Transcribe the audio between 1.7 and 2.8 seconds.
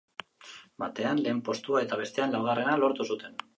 eta bestean laugarrena